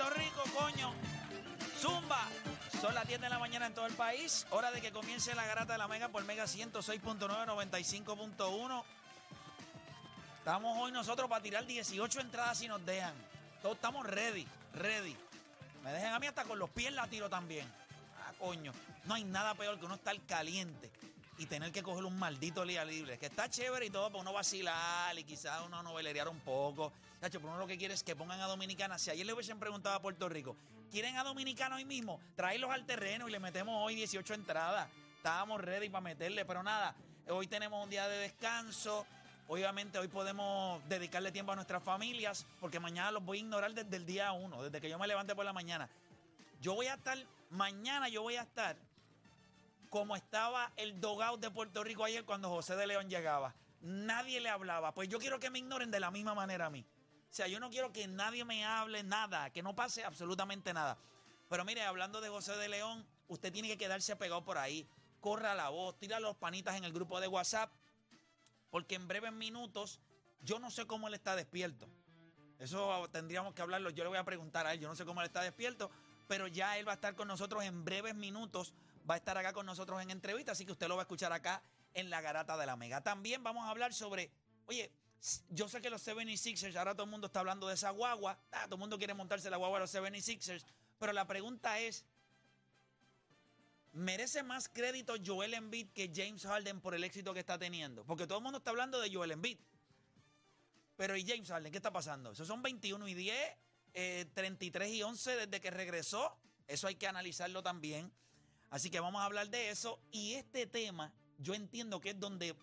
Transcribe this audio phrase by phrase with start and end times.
[0.00, 0.94] Puerto Rico, coño.
[1.78, 2.26] Zumba.
[2.80, 4.46] Son las 10 de la mañana en todo el país.
[4.50, 8.84] Hora de que comience la garata de la Mega por Mega 106.9, 95.1.
[10.38, 13.12] Estamos hoy nosotros para tirar 18 entradas si nos dejan.
[13.60, 15.14] Todos estamos ready, ready.
[15.84, 17.70] Me dejan a mí hasta con los pies la tiro también.
[18.20, 18.72] Ah, coño.
[19.04, 20.89] No hay nada peor que uno estar caliente
[21.40, 23.18] y tener que coger un maldito día libre.
[23.18, 26.92] Que está chévere y todo para uno vacilar y quizás uno novelerear un poco.
[27.18, 28.98] Tacho, pero uno lo que quiere es que pongan a Dominicana.
[28.98, 30.54] Si ayer le hubiesen preguntado a Puerto Rico,
[30.90, 32.20] ¿quieren a Dominicana hoy mismo?
[32.36, 34.86] Traerlos al terreno y le metemos hoy 18 entradas.
[35.16, 36.94] Estábamos ready para meterle, pero nada.
[37.30, 39.06] Hoy tenemos un día de descanso.
[39.48, 43.96] Obviamente hoy podemos dedicarle tiempo a nuestras familias porque mañana los voy a ignorar desde
[43.96, 45.88] el día uno, desde que yo me levante por la mañana.
[46.60, 47.16] Yo voy a estar,
[47.48, 48.76] mañana yo voy a estar
[49.90, 53.54] como estaba el dogout de Puerto Rico ayer cuando José de León llegaba.
[53.80, 54.94] Nadie le hablaba.
[54.94, 56.86] Pues yo quiero que me ignoren de la misma manera a mí.
[57.28, 60.96] O sea, yo no quiero que nadie me hable nada, que no pase absolutamente nada.
[61.48, 64.88] Pero mire, hablando de José de León, usted tiene que quedarse pegado por ahí.
[65.20, 67.70] Corra la voz, tira los panitas en el grupo de WhatsApp,
[68.70, 70.00] porque en breves minutos
[70.42, 71.88] yo no sé cómo él está despierto.
[72.60, 73.90] Eso tendríamos que hablarlo.
[73.90, 74.80] Yo le voy a preguntar a él.
[74.80, 75.90] Yo no sé cómo él está despierto,
[76.28, 78.74] pero ya él va a estar con nosotros en breves minutos.
[79.10, 81.32] Va a estar acá con nosotros en entrevista, así que usted lo va a escuchar
[81.32, 83.02] acá en la garata de la Mega.
[83.02, 84.30] También vamos a hablar sobre,
[84.66, 84.92] oye,
[85.48, 88.38] yo sé que los 76ers, ahora todo el mundo está hablando de esa guagua.
[88.52, 90.64] Ah, todo el mundo quiere montarse la guagua de los 76ers.
[91.00, 92.04] Pero la pregunta es,
[93.90, 98.04] ¿merece más crédito Joel Embiid que James Harden por el éxito que está teniendo?
[98.04, 99.58] Porque todo el mundo está hablando de Joel Embiid.
[100.96, 101.72] Pero ¿y James Harden?
[101.72, 102.30] ¿Qué está pasando?
[102.30, 103.56] Esos son 21 y 10,
[103.94, 106.38] eh, 33 y 11 desde que regresó.
[106.68, 108.12] Eso hay que analizarlo también.
[108.70, 110.00] Así que vamos a hablar de eso.
[110.12, 112.56] Y este tema, yo entiendo que es donde.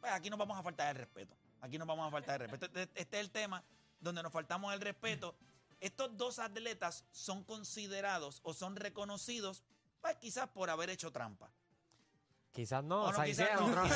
[0.00, 1.34] Pues aquí nos vamos a faltar el respeto.
[1.60, 2.78] Aquí nos vamos a faltar el respeto.
[2.78, 3.64] Este, este es el tema
[3.98, 5.34] donde nos faltamos el respeto.
[5.80, 9.64] Estos dos atletas son considerados o son reconocidos,
[10.00, 11.50] pues quizás por haber hecho trampa.
[12.52, 13.94] Quizás no, O no, quizás no, trampa.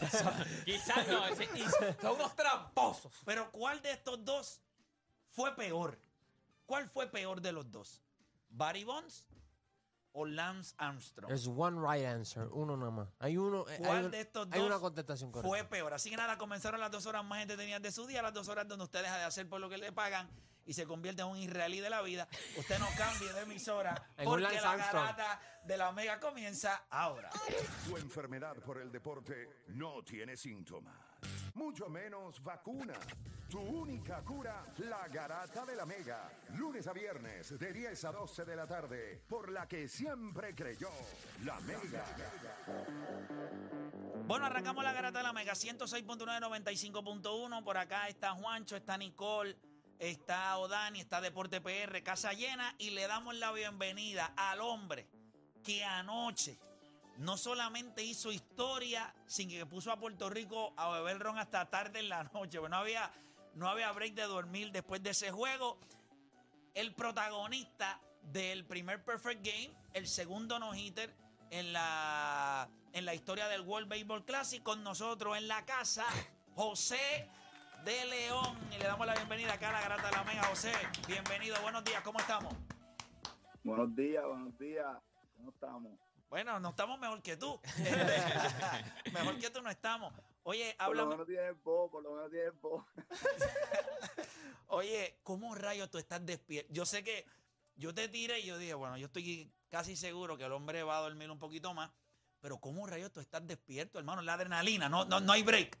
[0.00, 0.44] quizás no.
[0.64, 3.12] Quizás no, son unos tramposos.
[3.24, 4.60] Pero ¿cuál de estos dos
[5.30, 5.98] fue peor?
[6.64, 8.02] ¿Cuál fue peor de los dos?
[8.48, 9.26] ¿Barry Bonds
[10.18, 11.28] o Lance Armstrong?
[11.28, 13.08] There's one right answer, uno nada más.
[13.18, 15.48] Hay uno, eh, ¿Cuál hay, un- de estos hay dos una contestación correcta.
[15.48, 15.92] fue peor?
[15.92, 18.66] Así que nada, comenzaron las dos horas más entretenidas de su día, las dos horas
[18.66, 20.28] donde usted deja de hacer por lo que le pagan
[20.64, 22.26] y se convierte en un israelí de la vida.
[22.56, 25.04] Usted no cambie de emisora En un porque Lance la Armstrong.
[25.06, 27.30] garata de la Mega comienza ahora.
[27.86, 30.96] Tu enfermedad por el deporte no tiene síntomas,
[31.54, 32.94] mucho menos vacuna.
[33.48, 36.28] Tu única cura, la garata de la Mega.
[36.56, 40.90] Lunes a viernes de 10 a 12 de la tarde, por la que siempre creyó,
[41.44, 42.04] la Mega.
[44.26, 47.62] Bueno, arrancamos la garata de la Mega 106.9, 95.1.
[47.62, 49.56] Por acá está Juancho, está Nicole,
[50.00, 55.08] está Odani, está Deporte PR, casa llena, y le damos la bienvenida al hombre
[55.62, 56.58] que anoche
[57.18, 62.00] no solamente hizo historia, sin que puso a Puerto Rico a beber ron hasta tarde
[62.00, 63.10] en la noche, pues no había,
[63.54, 65.78] no había break de dormir después de ese juego.
[66.74, 71.14] El protagonista del primer Perfect Game, el segundo no-hitter
[71.50, 76.04] en la, en la historia del World Baseball Classic, con nosotros en la casa,
[76.54, 77.30] José
[77.84, 78.58] de León.
[78.74, 80.42] Y le damos la bienvenida acá a la Grata de la Mega.
[80.44, 80.72] José,
[81.06, 82.54] bienvenido, buenos días, ¿cómo estamos?
[83.64, 84.86] Buenos días, buenos días.
[85.36, 86.05] ¿Cómo estamos?
[86.28, 87.60] Bueno, no estamos mejor que tú.
[87.78, 90.12] Este, mejor que tú no estamos.
[90.42, 91.10] Oye, Por lo háblame.
[91.10, 92.84] menos tienes voz, por lo menos tienes voz.
[94.68, 96.72] Oye, ¿cómo rayos tú estás despierto?
[96.72, 97.24] Yo sé que
[97.76, 100.98] yo te tiré y yo dije, bueno, yo estoy casi seguro que el hombre va
[100.98, 101.90] a dormir un poquito más,
[102.40, 104.22] pero ¿cómo rayos tú estás despierto, hermano?
[104.22, 105.78] La adrenalina, no, no, no hay break.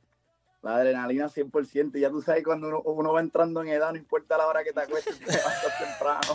[0.62, 1.98] La adrenalina 100%.
[1.98, 4.72] Ya tú sabes cuando uno, uno va entrando en edad, no importa la hora que
[4.72, 6.34] te acuestes, te levantas temprano.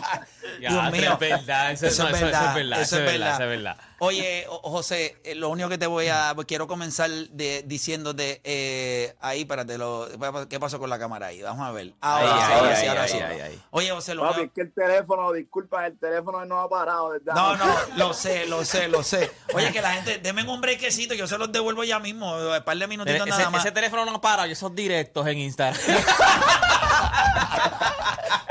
[0.60, 1.12] Ya, Dios mío.
[1.12, 1.72] es verdad.
[1.72, 2.80] Eso, Eso no, es eso- eso verdad, es verdad.
[2.80, 3.34] eso es verdad.
[3.34, 3.76] Eso es verdad.
[4.04, 9.42] Oye, José, eh, lo único que te voy a, quiero comenzar de, diciéndote, eh, ahí,
[9.42, 10.08] espérate, lo,
[10.48, 11.40] ¿qué pasó con la cámara ahí?
[11.40, 11.94] Vamos a ver.
[12.00, 12.52] Ahora Ahí,
[12.88, 13.48] ahora ahí, sí, ahora.
[13.70, 17.10] Oye, José, lo Papi, que- es que el teléfono, disculpa, el teléfono no ha parado.
[17.10, 17.32] ¿verdad?
[17.32, 17.64] No, no,
[17.96, 19.30] lo sé, lo sé, lo sé.
[19.54, 22.76] Oye, que la gente, denme un brequecito, yo se los devuelvo ya mismo, un par
[22.76, 23.64] de minutitos Ese, nada más.
[23.64, 25.80] ese teléfono no para, yo esos directos en Instagram.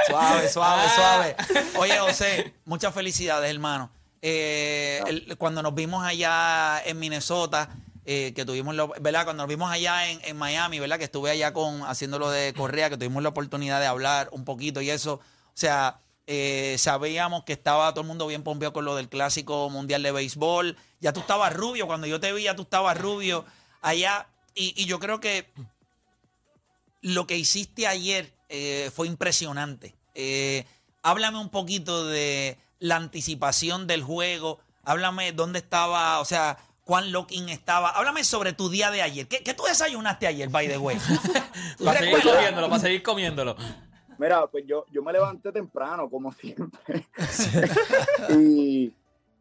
[0.08, 0.90] Suave, suave, Ah.
[0.96, 1.36] suave.
[1.78, 3.92] Oye, José, muchas felicidades, hermano.
[4.22, 7.70] Eh, el- cuando nos vimos allá en Minnesota,
[8.06, 9.24] eh, que tuvimos, la- ¿verdad?
[9.26, 10.98] Cuando nos vimos allá en, en Miami, ¿verdad?
[10.98, 14.46] Que estuve allá con haciendo lo de Correa, que tuvimos la oportunidad de hablar un
[14.46, 15.16] poquito y eso.
[15.16, 15.22] O
[15.56, 20.04] sea, eh, sabíamos que estaba todo el mundo bien pompeado con lo del clásico mundial
[20.04, 20.78] de béisbol.
[21.00, 23.46] Ya tú estabas rubio, cuando yo te vi, ya tú estabas rubio
[23.82, 24.28] allá.
[24.56, 25.52] Y, y yo creo que
[27.02, 29.96] lo que hiciste ayer eh, fue impresionante.
[31.04, 34.60] Háblame un poquito de la anticipación del juego.
[34.84, 37.92] Háblame dónde estaba, o sea, cuán lock-in estaba.
[37.92, 39.28] Háblame sobre tu día de ayer.
[39.28, 40.98] ¿Qué, qué tú desayunaste ayer, by the way?
[41.78, 42.36] ¿Tú para seguir recuerdas?
[42.36, 43.56] comiéndolo, para seguir comiéndolo.
[44.18, 47.08] Mira, pues yo, yo me levanté temprano, como siempre.
[48.30, 48.92] y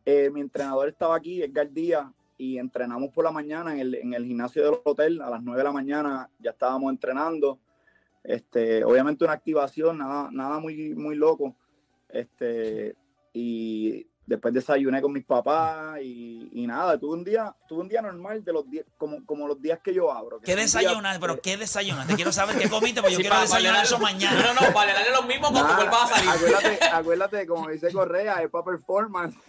[0.04, 4.14] eh, mi entrenador estaba aquí, Edgar Díaz, y entrenamos por la mañana en el, en
[4.14, 5.20] el gimnasio del hotel.
[5.22, 7.58] A las 9 de la mañana ya estábamos entrenando.
[8.22, 11.54] Este, obviamente una activación, nada, nada muy, muy loco.
[12.08, 12.96] Este,
[13.32, 18.00] y después desayuné con mis papás y, y nada, tuve un día, tuve un día
[18.00, 20.38] normal de los días, como, como los días que yo abro.
[20.38, 21.18] que ¿Qué desayunaste?
[21.18, 22.14] Pero ¿qué desayunaste?
[22.14, 24.40] Quiero saber qué comiste, porque yo quiero para- desayunar para eso mañana.
[24.40, 26.30] No, no, no, para darle lo mismo cuando Nada, vuelvas a salir.
[26.30, 29.36] Acuérdate, acuérdate, como dice Correa, es para performance.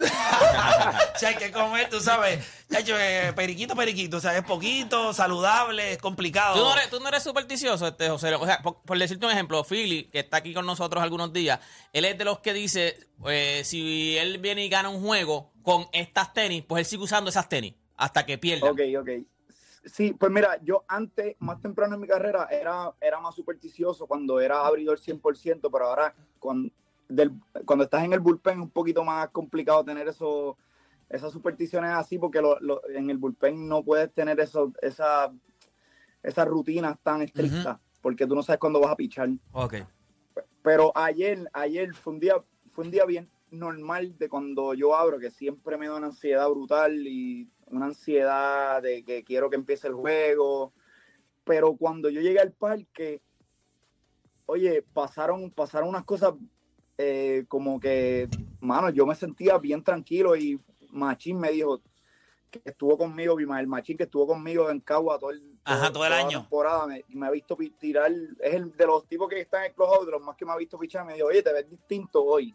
[1.14, 2.44] O sea, hay que comer, tú sabes.
[2.70, 4.16] Chacho, eh, periquito, periquito.
[4.16, 6.54] O sea, es poquito, saludable, es complicado.
[6.56, 8.34] Tú no, eres, tú no eres supersticioso, este, José.
[8.34, 11.60] O sea, por, por decirte un ejemplo, Philly, que está aquí con nosotros algunos días,
[11.92, 15.86] él es de los que dice, eh, si él viene y gana un juego con
[15.92, 18.70] estas tenis, pues él sigue usando esas tenis hasta que pierda.
[18.70, 19.08] Ok, ok.
[19.84, 24.40] Sí, pues mira, yo antes, más temprano en mi carrera, era, era más supersticioso cuando
[24.40, 26.70] era abridor 100%, pero ahora cuando,
[27.08, 27.32] del,
[27.66, 30.56] cuando estás en el bullpen es un poquito más complicado tener eso,
[31.08, 35.32] esas supersticiones así, porque lo- lo- en el bullpen no puedes tener eso, esa,
[36.22, 39.30] esas rutinas tan estrictas, porque tú no sabes cuándo vas a pichar.
[39.50, 39.74] Ok.
[40.62, 42.34] Pero ayer, ayer fue un día,
[42.72, 46.48] fue un día bien normal de cuando yo abro, que siempre me da una ansiedad
[46.48, 50.72] brutal y una ansiedad de que quiero que empiece el juego.
[51.44, 53.20] Pero cuando yo llegué al parque,
[54.46, 56.34] oye, pasaron, pasaron unas cosas
[56.98, 58.28] eh, como que,
[58.60, 60.60] mano, yo me sentía bien tranquilo y
[60.90, 61.80] Machín me dijo
[62.50, 66.12] que estuvo conmigo, el Machín que estuvo conmigo en Cagua todo el, Ajá, todo el
[66.12, 66.40] año.
[66.40, 69.74] temporada, me, me ha visto tirar, es el de los tipos que están en el
[69.74, 72.22] clubhouse, de los más que me ha visto pichar, me dijo, oye, te ves distinto
[72.24, 72.54] hoy.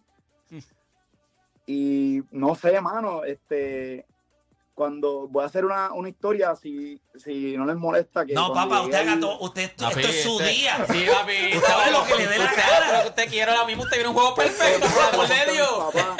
[1.65, 4.05] y no sé, mano, este,
[4.73, 8.33] cuando voy a hacer una, una historia, si, si no les molesta que...
[8.33, 9.39] No, papá, usted haga todo.
[9.41, 10.85] Usted, esto, Papi, esto es su este- día.
[10.89, 11.57] Sí, papi.
[11.57, 13.83] Usted haga lo que le dé la haga lo que usted quiera ahora mismo.
[13.83, 15.55] Usted viene un juego perfecto, Nada por más amor se los de conté a mis
[15.55, 15.93] Dios.
[15.93, 16.17] papás,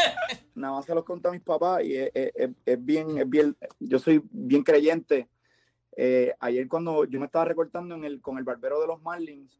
[0.55, 3.29] Nada más se los conté a mis papás y es, es- es- es bien, es
[3.29, 5.27] bien, yo soy bien creyente.
[5.99, 9.59] Eh, ayer cuando yo me estaba recortando en el, con el barbero de los Marlins,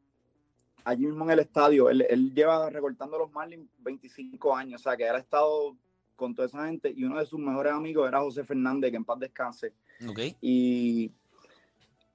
[0.84, 4.84] allí mismo en el estadio, él, él lleva recortando a los Marlins 25 años, o
[4.84, 5.76] sea que él ha estado
[6.16, 9.06] con toda esa gente y uno de sus mejores amigos era José Fernández, que en
[9.06, 9.74] paz descanse.
[10.08, 10.20] Ok.
[10.40, 11.12] Y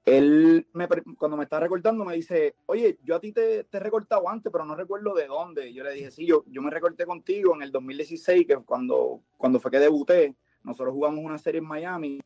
[0.05, 0.87] él, me,
[1.17, 4.51] cuando me está recortando, me dice, oye, yo a ti te, te he recortado antes,
[4.51, 5.73] pero no recuerdo de dónde.
[5.73, 9.59] Yo le dije, sí, yo, yo me recorté contigo en el 2016, que cuando, cuando
[9.59, 12.21] fue que debuté, nosotros jugamos una serie en Miami.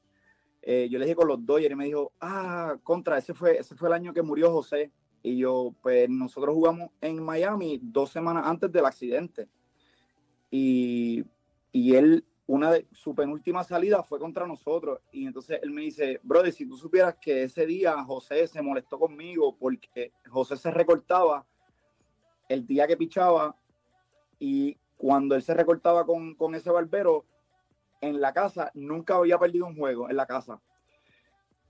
[0.70, 3.74] Eh, yo le dije con los Dodgers y me dijo, ah, contra, ese fue, ese
[3.74, 4.92] fue el año que murió José.
[5.24, 9.48] Y yo, pues nosotros jugamos en Miami dos semanas antes del accidente.
[10.52, 11.24] Y,
[11.72, 15.00] y él, una de su penúltima salida fue contra nosotros.
[15.14, 19.00] Y entonces él me dice, brother, si tú supieras que ese día José se molestó
[19.00, 21.48] conmigo porque José se recortaba
[22.50, 23.56] el día que pichaba
[24.38, 27.26] y cuando él se recortaba con, con ese barbero
[28.01, 30.62] en la casa, nunca había perdido un juego en la casa.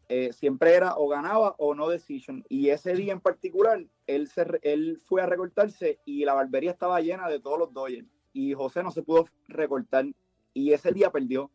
[0.10, 2.46] Eh, siempre era o ganaba o no decision.
[2.48, 7.02] Y ese día en particular, él, se, él fue a recortarse y la barbería estaba
[7.02, 8.08] llena de todos los Dodgers.
[8.32, 10.06] Y José no se pudo recortar
[10.54, 11.52] y ese día perdió.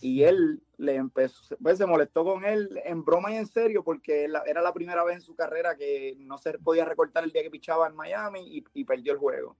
[0.00, 4.24] Y él le empezó, pues se molestó con él en broma y en serio porque
[4.24, 7.50] era la primera vez en su carrera que no se podía recortar el día que
[7.50, 9.56] pichaba en Miami y, y perdió el juego.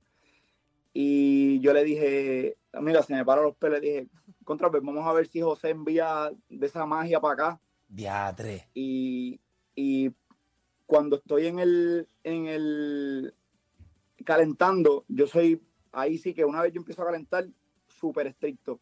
[0.93, 4.09] Y yo le dije, mira, se me paró los pelos, le dije,
[4.51, 7.61] contra, pues vamos a ver si José envía de esa magia para acá.
[7.87, 8.69] Diatre.
[8.75, 9.41] Y,
[9.77, 10.11] y
[10.87, 13.33] cuando estoy en el, en el
[14.25, 17.47] calentando, yo soy, ahí sí que una vez yo empiezo a calentar,
[17.87, 18.81] súper estricto.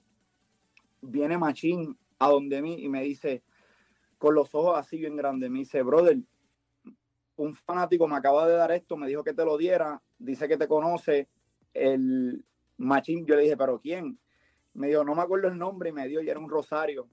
[1.02, 3.42] Viene Machín a donde mí y me dice,
[4.16, 6.16] con los ojos así bien grandes, me dice, brother,
[7.36, 10.56] un fanático me acaba de dar esto, me dijo que te lo diera, dice que
[10.56, 11.28] te conoce,
[11.74, 12.42] el
[12.78, 14.18] machín, yo le dije, pero ¿quién?
[14.74, 17.08] Me dijo, no me acuerdo el nombre y me dio y era un rosario.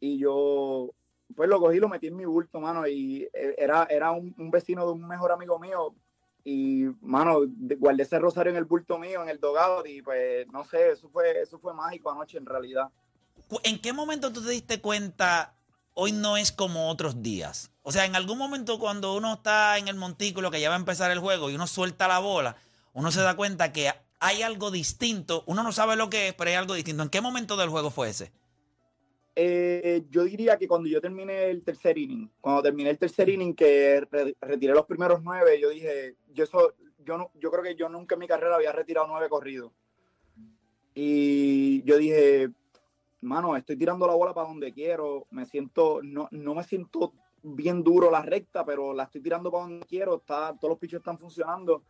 [0.00, 0.90] Y yo,
[1.34, 4.86] pues lo cogí, lo metí en mi bulto, mano, y e, era, era un, vecino
[4.86, 5.94] de un mejor amigo mío.
[6.44, 7.40] Y, mano,
[7.78, 11.10] guardé ese rosario en el bulto mío, en el dogado, y pues, no sé, eso
[11.10, 12.88] fue, eso fue mágico anoche en realidad.
[13.64, 15.54] ¿En qué momento tú te diste cuenta,
[15.94, 17.70] hoy no es como otros días?
[17.82, 20.78] O sea, en algún momento cuando uno está en el montículo que ya va a
[20.78, 22.56] empezar el juego y uno suelta la bola,
[22.92, 25.44] uno se da cuenta que hay algo distinto.
[25.46, 27.02] Uno no sabe lo que es, pero hay algo distinto.
[27.02, 28.32] ¿En qué momento del juego fue ese?
[29.34, 33.54] Eh, yo diría que cuando yo terminé el tercer inning, cuando terminé el tercer inning,
[33.54, 34.04] que
[34.40, 38.16] retiré los primeros nueve, yo dije, yo, eso, yo, no, yo creo que yo nunca
[38.16, 39.70] en mi carrera había retirado nueve corridos.
[40.92, 42.50] Y yo dije,
[43.20, 47.84] mano, estoy tirando la bola para donde quiero, me siento, no, no me siento bien
[47.84, 51.16] duro la recta, pero la estoy tirando para donde quiero, está, todos los pichos están
[51.16, 51.84] funcionando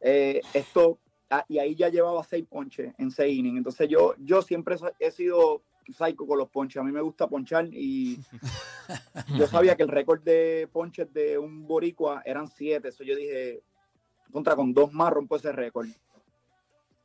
[0.00, 1.00] eh, esto,
[1.48, 3.58] y ahí ya llevaba seis ponches en seis innings.
[3.58, 5.62] Entonces yo, yo siempre he sido
[5.92, 6.80] psycho con los ponches.
[6.80, 8.18] A mí me gusta ponchar y
[9.36, 12.88] yo sabía que el récord de ponches de un boricua eran siete.
[12.88, 13.62] Eso yo dije,
[14.32, 15.88] contra con dos más rompo ese récord.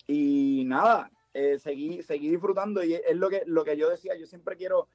[0.08, 4.26] Y nada, eh, seguí, seguí disfrutando y es lo que, lo que yo decía, yo
[4.26, 4.88] siempre quiero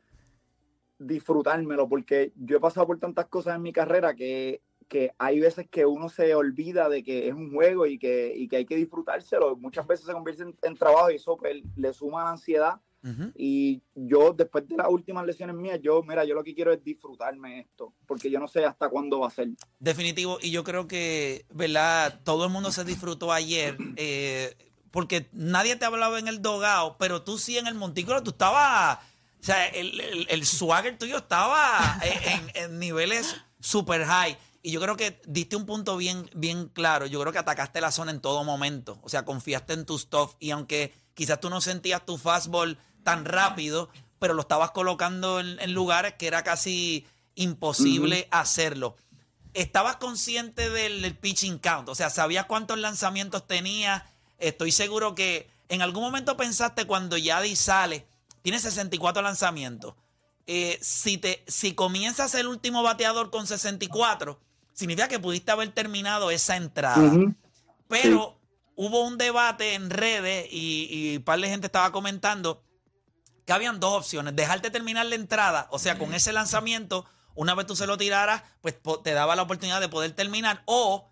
[0.99, 5.67] disfrutármelo porque yo he pasado por tantas cosas en mi carrera que que hay veces
[5.71, 8.77] que uno se olvida de que es un juego y que, y que hay que
[8.77, 9.57] disfrutárselo.
[9.57, 12.81] Muchas veces se convierte en, trabajo y eso pues, le suma ansiedad.
[13.35, 16.83] Y yo, después de las últimas lesiones mías, yo, mira, yo lo que quiero es
[16.83, 19.49] disfrutarme esto, porque yo no sé hasta cuándo va a ser.
[19.79, 22.21] Definitivo, y yo creo que, ¿verdad?
[22.25, 24.57] Todo el mundo se disfrutó ayer, eh,
[24.91, 29.01] porque nadie te hablaba en el dogao, pero tú sí en el montículo, tú estabas,
[29.39, 34.39] o sea, el, el, swagger tuyo estaba en, en niveles super high.
[34.67, 37.05] Y yo creo que diste un punto bien, bien claro.
[37.05, 38.99] Yo creo que atacaste la zona en todo momento.
[39.03, 40.37] O sea, confiaste en tu stuff.
[40.41, 45.75] Y aunque quizás tú no sentías tu fastball tan rápido, pero lo estabas colocando en,
[45.75, 48.97] lugares que era casi imposible hacerlo.
[49.53, 51.91] ¿Estabas consciente del, pitching count?
[51.91, 54.03] O sea, ¿sabías cuántos lanzamientos tenías?
[54.39, 58.07] Estoy seguro que en algún momento pensaste cuando Yadi sale,
[58.41, 59.93] tiene 64 lanzamientos.
[60.47, 64.41] Eh, si, te, si comienzas el último bateador con 64,
[64.75, 67.11] significa que pudiste haber terminado esa entrada.
[67.89, 68.39] Pero
[68.77, 72.63] hubo un debate en redes y, un par de gente estaba comentando
[73.47, 74.37] que habían dos opciones.
[74.37, 78.43] Dejarte terminar la entrada, o sea, con ese lanzamiento, una vez tú se lo tiraras,
[78.61, 80.63] pues te daba la oportunidad de poder terminar.
[80.67, 81.11] O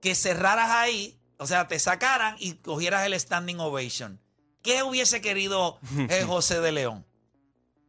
[0.00, 4.20] que cerraras ahí, o sea, te sacaran y cogieras el standing ovation.
[4.62, 7.04] ¿Qué hubiese querido eh, José de León?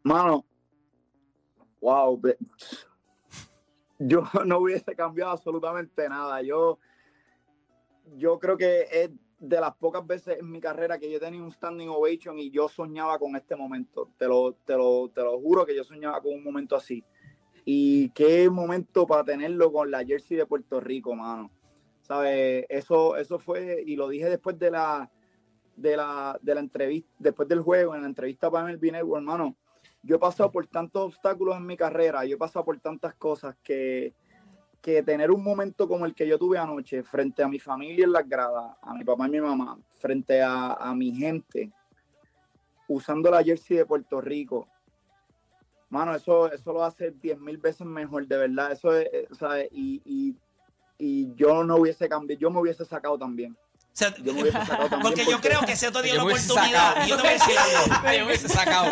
[0.03, 0.43] Mano,
[1.79, 2.19] wow,
[4.07, 6.41] yo no hubiese cambiado absolutamente nada.
[6.41, 6.79] Yo,
[8.17, 11.51] yo creo que es de las pocas veces en mi carrera que yo tenía un
[11.51, 14.09] standing ovation y yo soñaba con este momento.
[14.17, 17.03] Te lo, te lo, te lo juro que yo soñaba con un momento así.
[17.65, 21.49] Y qué momento para tenerlo con la jersey de Puerto Rico, mano.
[22.01, 22.65] ¿Sabes?
[22.67, 25.09] Eso, eso fue, y lo dije después de la,
[25.77, 29.55] de la, de la entrevista, después del juego, en la entrevista para el Network, hermano
[30.03, 33.55] yo he pasado por tantos obstáculos en mi carrera, yo he pasado por tantas cosas
[33.63, 34.13] que,
[34.81, 38.11] que tener un momento como el que yo tuve anoche, frente a mi familia en
[38.11, 41.71] las gradas, a mi papá y mi mamá, frente a, mi gente,
[42.87, 44.67] usando la jersey de Puerto Rico,
[45.89, 48.71] mano, eso, eso lo hace diez mil veces mejor, de verdad.
[48.71, 49.69] Eso es, ¿sabes?
[49.71, 50.35] Y, y
[50.97, 53.57] y yo no hubiese cambiado, yo me hubiese sacado también.
[53.93, 55.01] O sea, Yo me hubiese sacado también.
[55.01, 57.05] porque yo creo que te dio Yo la oportunidad.
[57.05, 57.95] Y yo te voy a decir algo.
[58.03, 58.91] Ay, yo me hubiese sacado.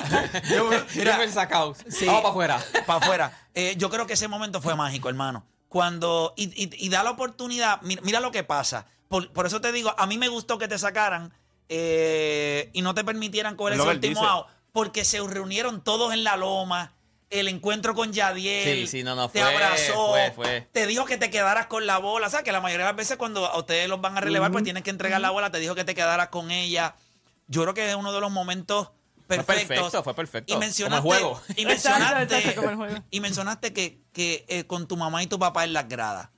[0.50, 1.12] Yo me, yo Mira.
[1.14, 1.76] me hubiese sacado.
[1.90, 2.06] Sí.
[2.06, 2.64] Vamos para afuera.
[2.86, 3.48] para afuera.
[3.56, 5.44] Eh, yo creo que ese momento fue mágico, hermano.
[5.70, 8.86] Cuando, y, y- y da la oportunidad, mira, mira lo que pasa.
[9.08, 11.34] Por, por eso te digo, a mí me gustó que te sacaran
[11.70, 16.24] eh, y no te permitieran coger Es ese último out, porque se reunieron todos en
[16.24, 16.94] la loma.
[17.32, 18.86] El encuentro con Yadiel.
[18.86, 20.10] Sí, sí, no, no, Te fue, abrazó.
[20.10, 20.68] fue, fue.
[20.72, 22.28] Te dijo que te quedaras con la bola.
[22.28, 24.52] O sea, que la mayoría de las veces cuando a ustedes los van a relevar,
[24.52, 25.50] pues tienen que entregar la bola.
[25.50, 26.94] Te dijo que te quedaras con ella.
[27.48, 28.90] Yo creo que es uno de los momentos
[29.28, 29.68] Fue perfectos.
[29.68, 30.54] perfecto, fue perfecto.
[30.54, 31.42] Y mencionaste, Como el juego.
[31.56, 35.74] Y mencionaste, exacto, y mencionaste que, que eh, con tu mamá y tu papá en
[35.74, 36.30] las gradas.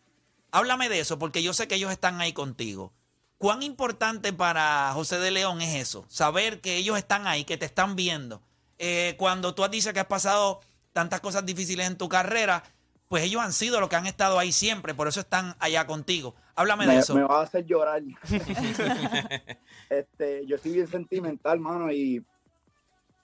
[0.52, 2.94] Háblame de eso, porque yo sé que ellos están ahí contigo.
[3.40, 6.06] ¿Cuán importante para José de León es eso?
[6.08, 8.44] Saber que ellos están ahí, que te están viendo.
[8.78, 10.62] Eh, cuando tú dices que has pasado
[10.94, 12.64] tantas cosas difíciles en tu carrera,
[13.10, 16.36] pues ellos han sido los que han estado ahí siempre, por eso están allá contigo.
[16.56, 17.16] Háblame de eso.
[17.16, 18.02] me va a hacer llorar.
[19.90, 22.24] este, yo soy bien sentimental, mano, y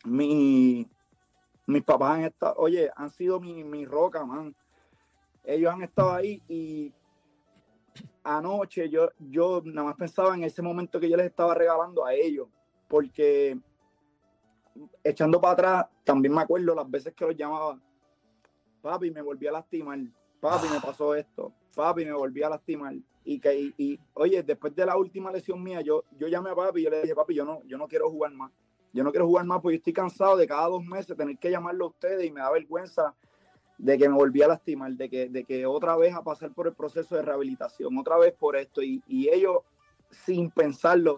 [0.03, 0.87] mi,
[1.65, 4.55] mis papás han estado, oye, han sido mi, mi roca, man.
[5.43, 6.93] Ellos han estado ahí y
[8.23, 12.13] anoche yo, yo nada más pensaba en ese momento que yo les estaba regalando a
[12.13, 12.47] ellos,
[12.87, 13.57] porque
[15.03, 17.79] echando para atrás, también me acuerdo las veces que los llamaba,
[18.81, 19.99] papi, me volví a lastimar,
[20.39, 22.95] papi, me pasó esto, papi, me volví a lastimar.
[23.25, 26.55] Y que, y, y, oye, después de la última lesión mía, yo, yo llamé a
[26.55, 28.51] papi y yo le dije, papi, yo no, yo no quiero jugar más.
[28.91, 31.51] Yo no quiero jugar más porque yo estoy cansado de cada dos meses tener que
[31.51, 33.13] llamarlo a ustedes y me da vergüenza
[33.77, 36.67] de que me volví a lastimar, de que, de que otra vez a pasar por
[36.67, 38.81] el proceso de rehabilitación, otra vez por esto.
[38.81, 39.59] Y, y ellos,
[40.09, 41.17] sin pensarlo,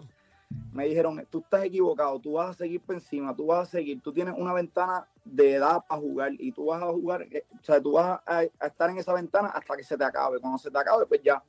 [0.72, 4.00] me dijeron, tú estás equivocado, tú vas a seguir por encima, tú vas a seguir,
[4.00, 7.64] tú tienes una ventana de edad para jugar y tú vas a jugar, eh, o
[7.64, 10.38] sea, tú vas a, a estar en esa ventana hasta que se te acabe.
[10.40, 11.42] Cuando se te acabe, pues ya,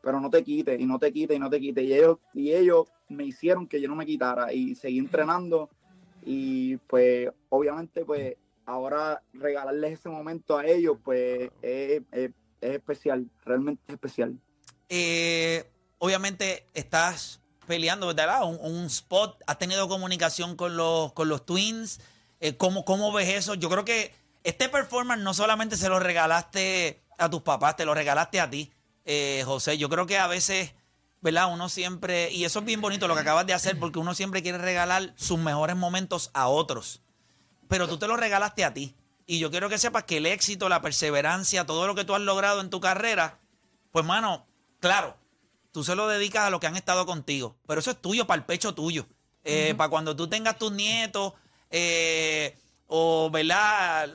[0.00, 1.84] pero no te quites y no te quites y no te quites.
[1.84, 5.68] Y ellos, y ellos me hicieron que yo no me quitara y seguí entrenando
[6.24, 8.36] y pues obviamente pues
[8.66, 14.38] ahora regalarles ese momento a ellos pues es, es- es especial, realmente es especial.
[14.88, 15.64] Eh,
[15.98, 18.42] obviamente estás peleando, ¿verdad?
[18.42, 22.00] Un, spot, has tenido comunicación con los, con los Twins.
[22.40, 23.54] Eh, ¿cómo, ¿Cómo ves eso?
[23.54, 27.94] Yo creo que este performance no solamente se lo regalaste a tus papás, te lo
[27.94, 28.72] regalaste a ti,
[29.04, 29.78] eh, José.
[29.78, 30.74] Yo creo que a veces,
[31.20, 31.52] ¿verdad?
[31.52, 34.42] Uno siempre, y eso es bien bonito lo que acabas de hacer, porque uno siempre
[34.42, 37.02] quiere regalar sus mejores momentos a otros.
[37.68, 38.96] Pero tú te lo regalaste a ti.
[39.26, 42.20] Y yo quiero que sepas que el éxito, la perseverancia, todo lo que tú has
[42.20, 43.38] logrado en tu carrera,
[43.92, 44.48] pues, mano,
[44.80, 45.19] claro,
[45.72, 48.38] tú se lo dedicas a los que han estado contigo, pero eso es tuyo, para
[48.40, 49.06] el pecho tuyo.
[49.44, 51.32] Eh, Para cuando tú tengas tus nietos,
[51.70, 54.10] eh, o, ¿verdad?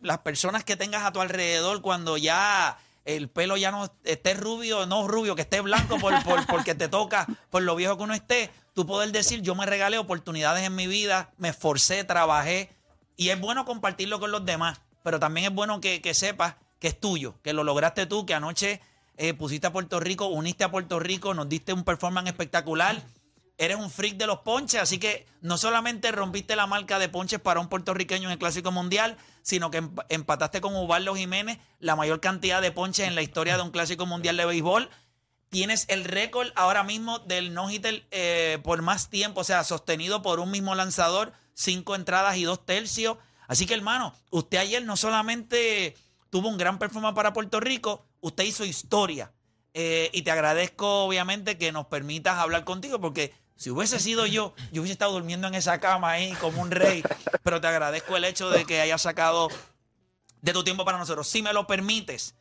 [0.00, 4.86] Las personas que tengas a tu alrededor, cuando ya el pelo ya no esté rubio,
[4.86, 8.14] no rubio, que esté blanco por, por- porque te toca, por lo viejo que uno
[8.14, 12.70] esté, tú poder decir, yo me regalé oportunidades en mi vida, me esforcé, trabajé,
[13.16, 16.88] y es bueno compartirlo con los demás, pero también es bueno que, que sepas que
[16.88, 18.80] es tuyo, que lo lograste tú, que anoche
[19.20, 23.02] eh, pusiste a Puerto Rico, uniste a Puerto Rico, nos diste un performance espectacular.
[23.58, 27.38] Eres un freak de los ponches, así que no solamente rompiste la marca de ponches
[27.38, 31.96] para un puertorriqueño en el Clásico Mundial, sino que emp- empataste con Ubaldo Jiménez la
[31.96, 34.88] mayor cantidad de ponches en la historia de un Clásico Mundial de béisbol.
[35.50, 40.40] Tienes el récord ahora mismo del no-hitter eh, por más tiempo, o sea, sostenido por
[40.40, 43.18] un mismo lanzador, cinco entradas y dos tercios.
[43.48, 45.94] Así que, hermano, usted ayer no solamente
[46.30, 49.32] tuvo un gran performance para Puerto Rico, usted hizo historia.
[49.72, 54.54] Eh, y te agradezco, obviamente, que nos permitas hablar contigo, porque si hubiese sido yo,
[54.72, 57.02] yo hubiese estado durmiendo en esa cama ahí como un rey.
[57.42, 59.48] Pero te agradezco el hecho de que hayas sacado
[60.42, 61.28] de tu tiempo para nosotros.
[61.28, 62.34] Si me lo permites,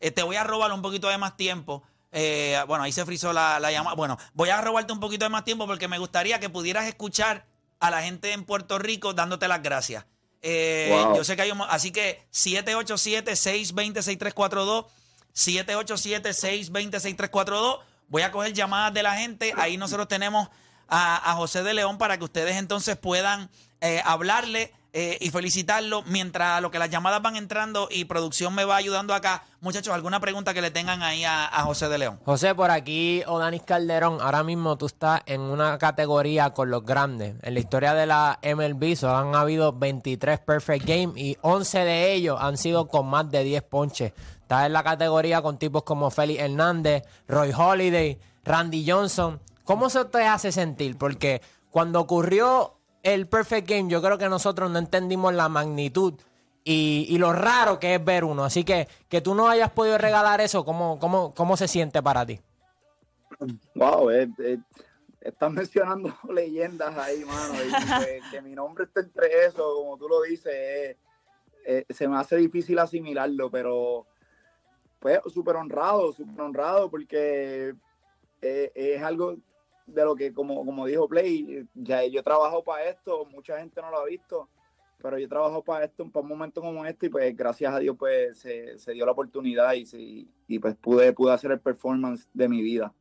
[0.00, 1.82] eh, te voy a robar un poquito de más tiempo.
[2.10, 3.94] Eh, bueno, ahí se frizó la, la llamada.
[3.94, 7.46] Bueno, voy a robarte un poquito de más tiempo porque me gustaría que pudieras escuchar
[7.78, 10.04] a la gente en Puerto Rico dándote las gracias.
[10.40, 11.16] Eh, Wow.
[11.16, 11.60] Yo sé que hay un...
[11.62, 14.86] Así que 787-620-6342.
[15.34, 17.78] 787-620-6342.
[18.08, 19.52] Voy a coger llamadas de la gente.
[19.56, 20.48] Ahí nosotros tenemos
[20.88, 26.02] a, a José de León para que ustedes entonces puedan eh, hablarle eh, y felicitarlo
[26.02, 29.42] mientras lo que las llamadas van entrando y producción me va ayudando acá.
[29.62, 32.20] Muchachos, ¿alguna pregunta que le tengan ahí a, a José de León?
[32.26, 37.36] José, por aquí, Odanis Calderón, ahora mismo tú estás en una categoría con los grandes.
[37.42, 42.12] En la historia de la MLB solo han habido 23 Perfect Game y 11 de
[42.12, 44.12] ellos han sido con más de 10 ponches.
[44.52, 49.40] Estás en la categoría con tipos como Félix Hernández, Roy Holiday, Randy Johnson.
[49.64, 50.98] ¿Cómo se te hace sentir?
[50.98, 56.20] Porque cuando ocurrió el Perfect Game, yo creo que nosotros no entendimos la magnitud
[56.64, 58.44] y, lo raro que es ver uno.
[58.44, 62.26] Así que que tú no hayas podido regalar eso, ¿cómo, cómo, cómo se siente para
[62.26, 62.38] ti?
[63.74, 64.58] Wow, eh, eh,
[65.22, 67.54] estás mencionando leyendas ahí, mano.
[67.54, 70.98] Y que, que mi nombre esté entre eso, como tú lo dices, eh,
[71.64, 74.06] eh, se me hace difícil asimilarlo, pero
[75.02, 77.74] pues súper honrado, súper honrado, porque
[78.40, 79.36] eh, es algo
[79.86, 83.82] de lo que, como, como dijo Play, ya yo he trabajado para esto, mucha gente
[83.82, 84.48] no lo ha visto,
[85.02, 87.80] pero yo he trabajado para esto, para un momento como este, y pues gracias a
[87.80, 89.98] Dios pues se, se dio la oportunidad y, se-
[90.46, 92.92] y pues pude, pude hacer el performance de mi vida.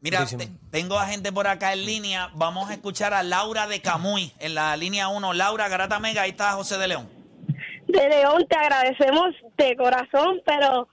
[0.00, 2.30] Mira, te- tengo a gente por acá en línea.
[2.36, 5.32] Vamos a escuchar a Laura de Camuy en la línea 1.
[5.32, 7.08] Laura, Garata Mega, ahí está José de León.
[7.88, 10.86] de León te agradecemos de corazón, pero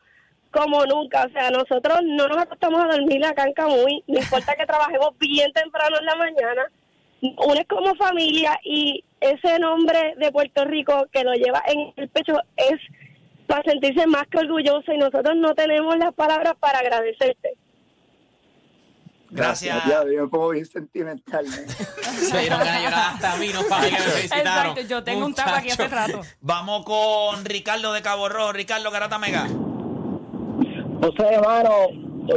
[0.53, 4.55] como nunca, o sea, nosotros no nos acostamos a dormir acá en Camuy, no importa
[4.55, 6.63] que trabajemos bien temprano en la mañana,
[7.21, 12.09] uno es como familia y ese nombre de Puerto Rico que lo lleva en el
[12.09, 12.79] pecho es
[13.47, 17.57] para sentirse más que orgulloso y nosotros no tenemos las palabras para agradecerte.
[19.29, 19.83] Gracias.
[19.87, 21.45] Ya, yo pongo bien sentimental.
[21.45, 21.49] ¿eh?
[22.29, 24.71] Se dieron ganas de llorar hasta a mí, no familia, me felicitaron.
[24.71, 26.21] Exacto, yo tengo un tapo aquí hace rato.
[26.41, 28.53] Vamos con Ricardo de Cabo Rojo.
[28.53, 29.47] Ricardo, Garata Mega.
[31.03, 31.69] José, hermano,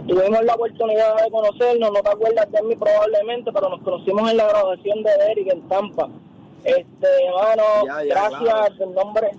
[0.09, 4.37] tuvimos la oportunidad de conocernos, no te acuerdas de mí probablemente, pero nos conocimos en
[4.39, 6.09] la graduación de Eric en Tampa.
[6.65, 8.75] Este, hermano, Ya, ya, gracias claro.
[8.81, 9.31] en nombre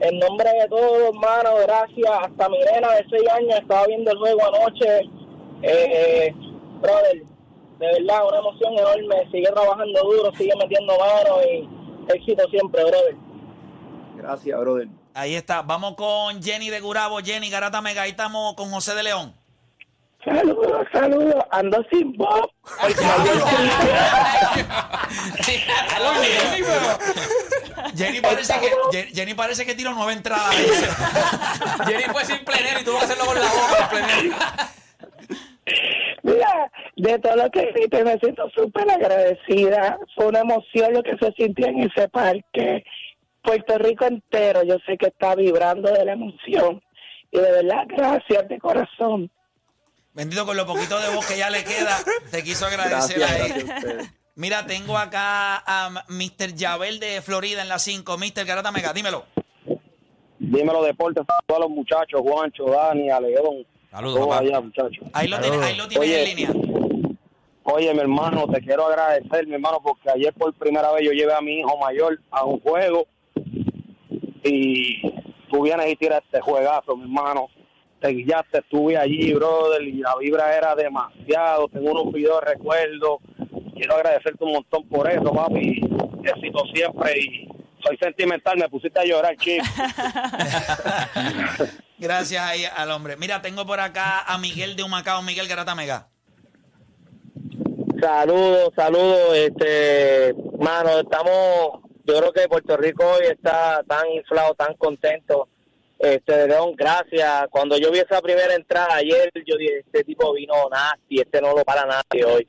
[0.00, 2.10] en nombre de todos, hermano, gracias.
[2.22, 5.08] Hasta mi nena de 6 años estaba viendo el juego anoche.
[5.62, 6.34] Eh,
[6.80, 7.22] brother,
[7.78, 9.30] de verdad, una emoción enorme.
[9.30, 11.68] Sigue trabajando duro, sigue metiendo mano y
[12.12, 13.16] éxito siempre, brother.
[14.16, 14.88] Gracias, brother.
[15.14, 15.62] Ahí está.
[15.62, 17.18] Vamos con Jenny de Gurabo.
[17.20, 18.02] Jenny, Garata Mega.
[18.02, 19.34] Ahí estamos con José de León.
[20.24, 21.44] Saludos, saludos.
[21.50, 22.46] Ando sin voz.
[27.96, 30.54] Jenny parece que, Je- Jenny parece que tiró nueve entradas.
[31.86, 34.70] Jenny fue sin plenero y tuvo que hacerlo con la boca.
[36.22, 39.98] Mira, de todo lo que hiciste me siento súper agradecida.
[40.14, 42.84] Fue una emoción lo que se sintió en ese parque.
[43.44, 46.82] Puerto Rico entero, yo sé que está vibrando de la emoción.
[47.30, 49.30] Y de verdad, gracias de corazón.
[50.14, 51.98] Bendito con lo poquito de voz que ya le queda.
[52.30, 54.12] Te quiso agradecer Gracias, a.
[54.36, 56.54] Mira, tengo acá a Mr.
[56.54, 58.16] Yabel de Florida en la 5.
[58.16, 58.44] Mr.
[58.44, 59.24] Garata Mega, dímelo.
[60.38, 63.66] Dímelo, deporte, a todos los muchachos, Juancho, Dani, a León.
[63.90, 64.38] Saludos, papá.
[64.38, 65.06] allá, muchachos.
[65.12, 66.30] Ahí lo tienes, ahí lo tienes Oye.
[66.30, 67.18] en línea.
[67.64, 71.32] Oye, mi hermano, te quiero agradecer, mi hermano, porque ayer por primera vez yo llevé
[71.32, 73.06] a mi hijo mayor a un juego
[74.44, 75.02] y
[75.50, 77.48] tú vienes y tiras este juegazo, mi hermano.
[78.00, 81.68] Te guiaste, estuve allí, brother, y la vibra era demasiado.
[81.68, 83.20] Tengo unos videos de recuerdo.
[83.74, 85.80] Quiero agradecerte un montón por eso, papi.
[86.22, 87.48] Éxito siempre y
[87.84, 89.64] soy sentimental, me pusiste a llorar, chico.
[91.98, 93.16] Gracias ahí al hombre.
[93.16, 95.22] Mira, tengo por acá a Miguel de Humacao.
[95.22, 96.08] Miguel Garata Mega.
[98.00, 104.74] Saludos, saludos, este, mano, estamos, yo creo que Puerto Rico hoy está tan inflado, tan
[104.74, 105.48] contento,
[105.98, 110.32] este, de León, gracias, cuando yo vi esa primera entrada ayer, yo dije, este tipo
[110.32, 112.48] vino nasty, este no lo para nadie hoy,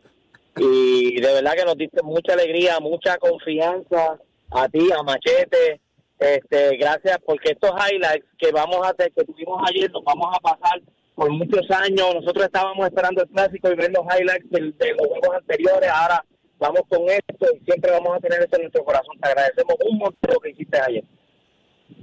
[0.57, 4.19] y de verdad que nos diste mucha alegría, mucha confianza
[4.51, 5.81] a ti, a Machete,
[6.19, 10.81] este, gracias, porque estos highlights que vamos a que tuvimos ayer, los vamos a pasar
[11.13, 12.15] por muchos años.
[12.15, 15.89] Nosotros estábamos esperando el clásico y ver highlights de, los juegos anteriores.
[15.89, 16.23] Ahora
[16.59, 19.17] vamos con esto y siempre vamos a tener eso en nuestro corazón.
[19.21, 21.03] Te agradecemos un montón lo que hiciste ayer.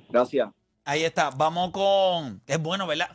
[0.08, 0.48] Gracias.
[0.84, 1.30] Ahí está.
[1.30, 2.42] Vamos con.
[2.46, 3.10] Es bueno, ¿verdad?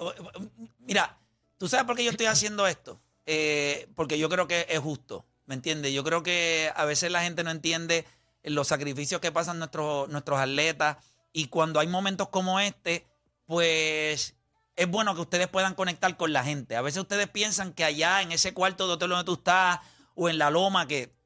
[0.79, 1.17] Mira,
[1.57, 2.99] ¿tú sabes por qué yo estoy haciendo esto?
[3.25, 5.25] Eh, porque yo creo que es justo.
[5.45, 5.93] ¿Me entiendes?
[5.93, 8.05] Yo creo que a veces la gente no entiende
[8.43, 10.97] los sacrificios que pasan nuestros, nuestros atletas.
[11.31, 13.05] Y cuando hay momentos como este,
[13.45, 14.35] pues
[14.75, 16.75] es bueno que ustedes puedan conectar con la gente.
[16.75, 19.79] A veces ustedes piensan que allá en ese cuarto de hotel donde tú estás
[20.15, 21.16] o en la loma, que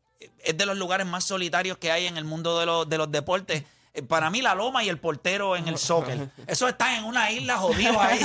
[0.44, 3.12] es de los lugares más solitarios que hay en el mundo de los, de los
[3.12, 3.64] deportes.
[3.94, 6.30] eh, Para mí la loma y el portero en el soccer.
[6.48, 8.20] Eso está en una isla jodido ahí.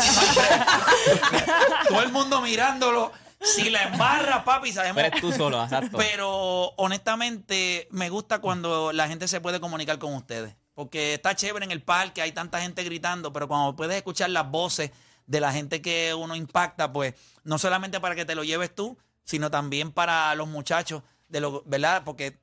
[1.88, 3.12] Todo el mundo mirándolo.
[3.40, 4.96] Si la embarra, papi, sabemos.
[4.96, 5.98] Pero eres tú solo, exacto.
[5.98, 10.54] Pero honestamente me gusta cuando la gente se puede comunicar con ustedes.
[10.74, 14.50] Porque está chévere en el parque, hay tanta gente gritando, pero cuando puedes escuchar las
[14.50, 14.90] voces
[15.26, 18.96] de la gente que uno impacta, pues no solamente para que te lo lleves tú,
[19.24, 22.02] sino también para los muchachos, de lo, ¿verdad?
[22.04, 22.38] Porque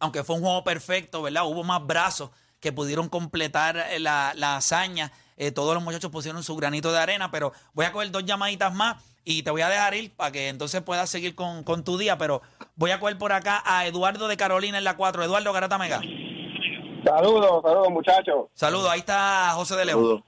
[0.00, 1.46] aunque fue un juego perfecto, ¿verdad?
[1.46, 2.30] Hubo más brazos
[2.60, 5.12] que pudieron completar eh, la, la hazaña.
[5.36, 8.74] Eh, todos los muchachos pusieron su granito de arena, pero voy a coger dos llamaditas
[8.74, 11.98] más y te voy a dejar ir para que entonces puedas seguir con, con tu
[11.98, 12.18] día.
[12.18, 12.42] Pero
[12.74, 15.22] voy a coger por acá a Eduardo de Carolina en la 4.
[15.22, 16.00] Eduardo Garata Mega.
[17.04, 18.46] Saludos, saludos, muchachos.
[18.54, 20.00] Saludos, ahí está José de León.
[20.00, 20.22] Saludos.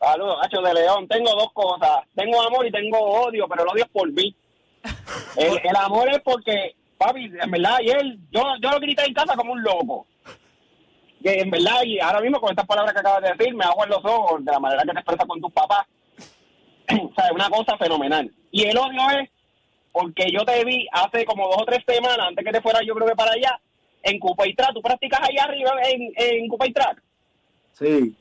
[0.00, 1.08] Saludos, Hacho de León.
[1.08, 2.04] Tengo dos cosas.
[2.14, 4.34] Tengo amor y tengo odio, pero el odio es por mí.
[5.36, 9.36] El, el amor es porque, papi, en verdad, ayer yo, yo lo grité en casa
[9.36, 10.06] como un loco.
[11.22, 13.84] Que en verdad, y ahora mismo con estas palabras que acabas de decir, me hago
[13.84, 15.86] en los ojos de la manera que te expresas con tus papás.
[16.90, 18.30] o sea, una cosa fenomenal.
[18.50, 19.28] Y el odio es
[19.92, 22.94] porque yo te vi hace como dos o tres semanas, antes que te fuera yo
[22.94, 23.58] creo que para allá,
[24.02, 24.74] en Cupa y Track.
[24.74, 27.02] ¿Tú practicas allá arriba en, en Cupa y Track?
[27.72, 28.14] Sí.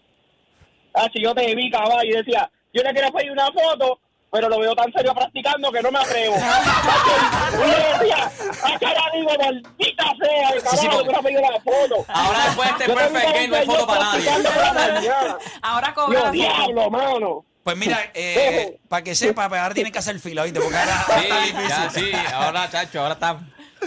[0.94, 4.00] Ah, si yo te vi, caballo, y decía, yo le quería pedir una foto,
[4.32, 6.36] pero lo veo tan serio practicando que no me atrevo.
[8.06, 11.60] y acá ya digo, maldita sea, el Sí, sí, caballo, porque- me ha pedido la
[11.62, 12.06] foto.
[12.10, 14.30] Ahora después de este Yo perfect game no hay foto para nadie.
[15.62, 17.46] Ahora cobra diablo, mano.
[17.64, 20.60] Pues mira, eh, para que sepa, pues ahora tienen que hacer fila, ¿viste?
[20.62, 21.68] Porque ahora está Sí, difícil.
[21.68, 23.40] ya, sí, ahora, chacho, ahora está.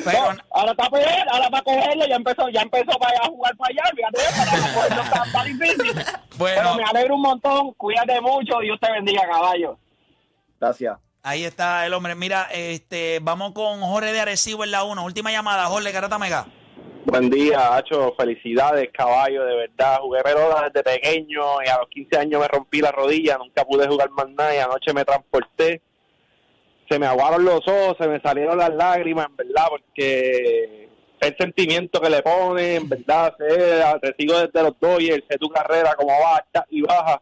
[0.05, 3.57] Pero, No, ahora está él, ahora para cogerlo, ya empezó, ya empezó para a jugar
[3.57, 6.05] para allá, fíjate, para cogerlo está, está difícil.
[6.39, 9.79] Pero me alegro un montón, cuídate mucho, Dios te bendiga, caballo.
[10.61, 10.99] Gracias.
[11.23, 12.15] ahí está el hombre.
[12.15, 15.05] Mira, este, vamos con Jorge de Arecibo en la 1.
[15.05, 16.47] Última llamada, Jorge Garata Mega.
[17.05, 18.15] Buen día, Hacho.
[18.19, 19.99] Felicidades, caballo, de verdad.
[20.01, 23.39] Jugué pelota desde pequeño y a los 15 años me rompí la rodilla.
[23.39, 25.81] Nunca pude jugar más nada y anoche me transporté.
[26.89, 30.89] Se me aguaron los ojos, se me salieron las lágrimas, en verdad, porque
[31.21, 35.49] el sentimiento que le pone, en verdad, sé, te sigo desde los Dodgers, sé tu
[35.49, 37.21] carrera, cómo va y baja.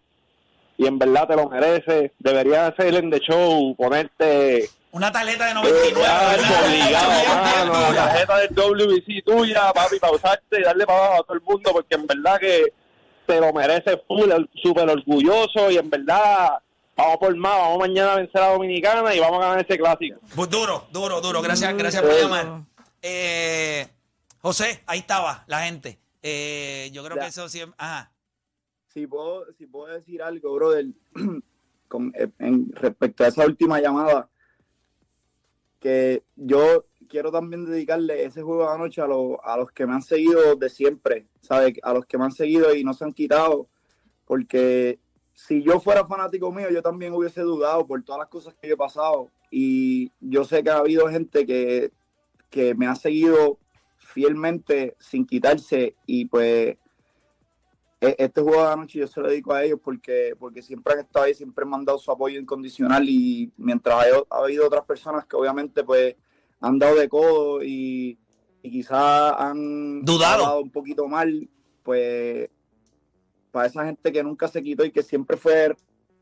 [0.78, 2.12] Y en verdad te lo mereces.
[2.18, 7.08] Deberías hacer en The Show, ponerte Una tarjeta de 99, eh, obligado,
[7.72, 11.42] mano, la tarjeta del WBC tuya, papi, pausarte y darle para abajo a todo el
[11.42, 12.72] mundo, porque en verdad que
[13.26, 14.30] te lo mereces full,
[14.62, 16.58] súper orgulloso y en verdad
[16.96, 20.18] vamos por más, vamos mañana a vencer a Dominicana y vamos a ganar ese clásico.
[20.34, 21.42] Pues duro, duro, duro.
[21.42, 22.60] Gracias, gracias por llamar.
[23.02, 23.86] Eh,
[24.40, 25.98] José, ahí estaba la gente.
[26.22, 27.22] Eh, yo creo Ya.
[27.22, 27.74] que eso siempre.
[27.78, 28.10] Ajá.
[28.96, 30.86] Si puedo, si puedo decir algo, brother,
[31.88, 32.30] con, eh,
[32.70, 34.30] respecto a esa última llamada,
[35.78, 40.00] que yo quiero también dedicarle ese juego anoche a, los a los que me han
[40.00, 41.74] seguido de siempre, ¿sabes?
[41.82, 43.68] A los que me han seguido y no se han quitado,
[44.24, 44.98] porque
[45.34, 48.74] si yo fuera fanático mío, yo también hubiese dudado por todas las cosas que yo
[48.76, 49.30] he pasado.
[49.50, 51.92] Y yo sé que ha habido gente que,
[52.48, 53.58] que me ha seguido
[53.98, 56.78] fielmente sin quitarse y pues
[58.00, 61.24] este juego de anoche yo se lo dedico a ellos porque, porque siempre han estado
[61.24, 63.96] ahí, siempre me han dado su apoyo incondicional y mientras
[64.30, 66.14] ha habido otras personas que obviamente pues
[66.60, 68.18] han dado de codo y,
[68.62, 70.60] y quizás han Dudado.
[70.60, 71.48] un poquito mal,
[71.82, 72.50] pues
[73.50, 75.74] para esa gente que nunca se quitó y que siempre fue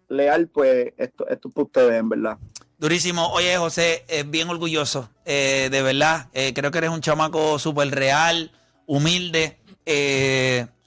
[0.09, 2.39] leal, pues esto, esto es para ustedes, en verdad.
[2.79, 3.29] Durísimo.
[3.33, 5.09] Oye, José, eh, bien orgulloso.
[5.25, 6.29] eh, de verdad.
[6.35, 8.53] Eh, creo que eres un chamaco súper real,
[8.87, 9.59] humilde.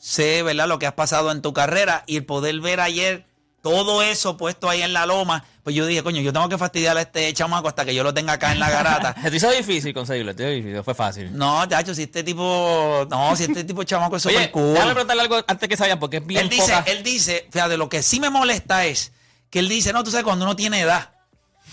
[0.08, 3.26] Sé, ¿verdad?, lo que has pasado en tu carrera y el poder ver ayer
[3.62, 5.44] todo eso puesto ahí en la loma.
[5.64, 8.14] Pues yo dije, coño, yo tengo que fastidiar a este chamaco hasta que yo lo
[8.14, 9.14] tenga acá en la garata.
[9.30, 11.36] Te hizo difícil conseguirlo, te hizo difícil, fue fácil.
[11.38, 13.06] No, chacho, si este tipo.
[13.10, 14.74] No, si este tipo de chamaco es súper cool.
[14.74, 17.76] déjame preguntarle algo antes que vayan, porque es bien Él dice, poca- él dice, fíjate,
[17.76, 19.12] lo que sí me molesta es
[19.50, 21.10] que él dice, no, tú sabes, cuando uno tiene edad.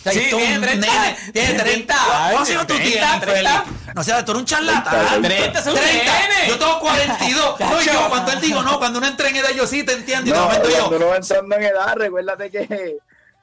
[0.01, 1.95] O sea, Sí, esto es tiene un 30, nene, tiene tiene 30.
[1.95, 1.95] 30
[2.31, 3.63] ¿Cuántos años tú 30, tienes, 30?
[3.65, 3.75] Feli?
[3.95, 5.23] No, o sea, tú eres un charlatán.
[5.23, 6.13] 30 es un 30.
[6.13, 6.49] nene.
[6.49, 7.61] Yo tengo 42.
[7.61, 9.93] No, y yo, cuando él digo, no, cuando uno entra en edad, yo sí te
[9.93, 10.27] entiendo.
[10.29, 12.97] Y de No, momento yo, cuando uno va entrando en edad, recuérdate que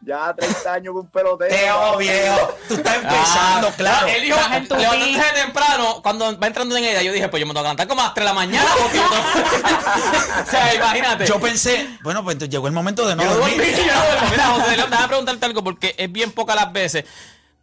[0.03, 1.55] ya 30 años con un pelotero.
[1.55, 4.07] Teo, viejo, tú estás empezando, Ah, claro.
[4.07, 7.61] Él dijo, levantándose temprano, cuando va entrando en ella, yo dije, pues yo me tengo
[7.63, 8.69] que levantar como a las 3 de la mañana.
[10.47, 11.25] O sea, imagínate.
[11.25, 13.57] Yo pensé, bueno, pues entonces llegó el momento de no Yo dormir.
[13.57, 14.27] dormí, yo dormí.
[14.31, 17.05] Mira, José León, déjame preguntarte algo, porque es bien pocas las veces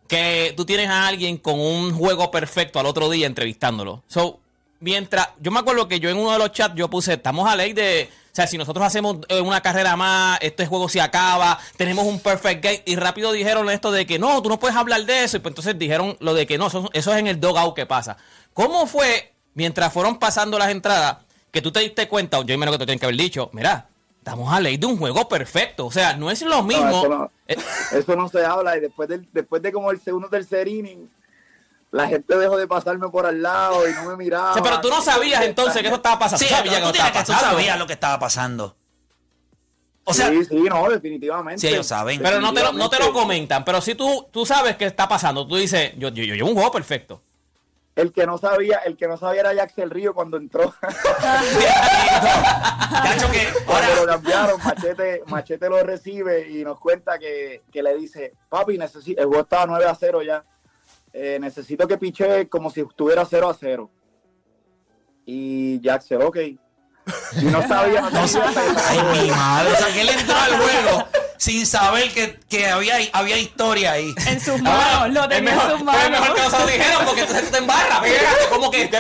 [0.07, 4.03] que tú tienes a alguien con un juego perfecto al otro día entrevistándolo.
[4.09, 4.41] So,
[4.81, 7.57] mientras, yo me acuerdo que yo en uno de los chats yo puse, estamos a
[7.57, 11.59] ley de, o sea, si nosotros hacemos eh, una carrera más, este juego se acaba,
[11.77, 15.05] tenemos un perfect game, y rápido dijeron esto de que no, tú no puedes hablar
[15.05, 17.41] de eso, y pues entonces dijeron lo de que no, eso, eso es en el
[17.41, 18.17] dogout que pasa.
[18.55, 21.19] ¿Cómo fue, mientras fueron pasando las entradas,
[21.51, 23.89] que tú te diste cuenta, yo imagino que te tienen que haber dicho, mira,
[24.19, 26.85] estamos a ley de un juego perfecto, o sea, no es lo mismo.
[26.85, 27.57] No, eso, no, Eh,
[27.93, 28.77] eso no se habla.
[28.77, 31.09] Y después, del, después de como el segundo tercer inning,
[31.91, 34.51] la gente dejó de pasarme por al lado y no me miraba.
[34.51, 36.39] o sea, pero tú no sabías entonces que eso estaba pasando.
[36.39, 38.77] Sí, Tú sabías tú que tú lo que estaba pasando.
[40.05, 41.61] O sea, sí, sí, no, definitivamente.
[41.61, 42.21] Sí, ellos saben.
[42.23, 43.63] Pero no te, lo, no te lo comentan.
[43.63, 46.55] Pero si tú, tú sabes que está pasando, tú dices, yo, yo, yo llevo un
[46.55, 47.23] juego perfecto.
[47.95, 50.73] El que no sabía, el que no sabía era Jackson Río cuando entró.
[53.03, 53.49] Cacho, que
[53.97, 59.21] lo cambiaron, Machete, Machete lo recibe y nos cuenta que, que le dice, papi, necesito,
[59.21, 60.45] el juego estaba 9 a 0 ya.
[61.13, 63.91] Eh, necesito que piche como si estuviera 0 a 0.
[65.27, 66.37] Y Jack se, ok.
[67.41, 68.63] Y no sabía, no sabía.
[68.89, 69.73] Ay, mi madre.
[69.73, 74.15] O sea, que él entró al juego sin saber que, que había, había historia ahí.
[74.27, 76.53] En sus manos, lo tenía mejor, en sus es mejor que no manos.
[76.53, 78.01] se lo dijeron porque entonces tú te embarras.
[78.03, 78.91] fíjate, Como que.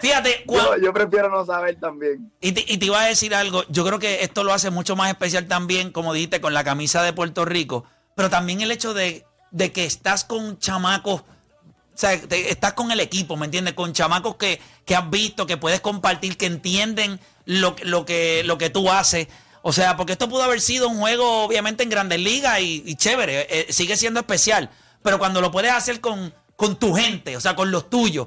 [0.00, 2.30] Fíjate, yo, cua- yo prefiero no saber también.
[2.42, 3.64] y, te, y te iba a decir algo.
[3.68, 7.02] Yo creo que esto lo hace mucho más especial también, como dijiste, con la camisa
[7.02, 7.84] de Puerto Rico.
[8.14, 9.24] Pero también el hecho de,
[9.54, 11.20] de que estás con chamacos.
[11.22, 13.74] O sea, te- estás con el equipo, ¿me entiendes?
[13.74, 18.58] Con chamacos que, que has visto, que puedes compartir, que entienden lo, lo, que, lo
[18.58, 19.28] que tú haces.
[19.62, 22.96] O sea, porque esto pudo haber sido un juego, obviamente, en grandes ligas y, y
[22.96, 23.46] chévere.
[23.48, 24.70] eh, sigue siendo especial.
[25.02, 28.26] Pero cuando lo puedes hacer con, con tu gente, o sea, con los tuyos,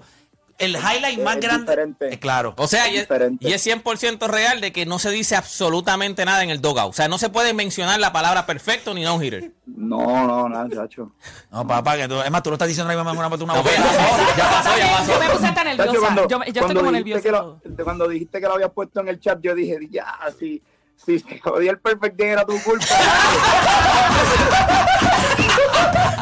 [0.58, 1.63] el highlight Es más grande.
[1.72, 2.13] diferente.
[2.13, 2.54] Eh, claro.
[2.58, 3.08] O sea, y es,
[3.39, 6.89] y es 100% real de que no se dice absolutamente nada en el dogout.
[6.89, 9.52] O sea, no se puede mencionar la palabra perfecto ni no hitter.
[9.65, 11.12] No, no, nada, chacho.
[11.52, 13.62] No, papá, que tú, es más, tú lo estás diciendo ahora mismo una, una No,
[13.63, 13.84] bofeta.
[14.38, 15.12] ya pasó, ya pasó.
[15.13, 16.00] Yo me puse hasta Chacho, nerviosa.
[16.00, 17.22] cuando, yo, yo estoy como dijiste nerviosa.
[17.22, 17.32] que
[17.70, 20.06] lo- cuando dijiste que lo habías puesto en el chat, yo dije, ya,
[20.39, 20.62] si,
[21.05, 22.86] si se jodía el perfect era tu culpa.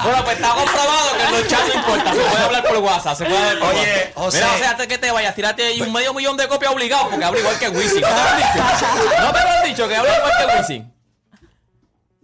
[0.03, 2.13] Bueno, pues está comprobado que en los chats no importa.
[2.13, 3.17] Se puede hablar por WhatsApp.
[3.17, 4.13] Se puede hablar por Oye, WhatsApp.
[4.15, 4.37] José.
[4.37, 7.25] Mira, José, antes que te vayas, tírate ahí un medio millón de copias obligado porque
[7.25, 8.01] habla igual que Wisin.
[8.01, 9.17] ¿No te lo han dicho?
[9.19, 10.93] ¿No te lo han dicho que habla igual que Wisin?